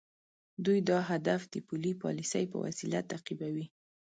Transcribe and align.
دوی 0.65 0.79
دا 0.89 0.99
هدف 1.11 1.41
د 1.53 1.55
پولي 1.67 1.93
پالیسۍ 2.01 2.43
په 2.51 2.57
وسیله 2.65 2.99
تعقیبوي. 3.11 3.65